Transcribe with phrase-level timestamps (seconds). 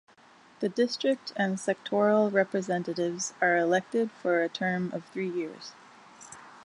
[0.61, 5.73] The district and sectoral representatives are elected for a term of three years.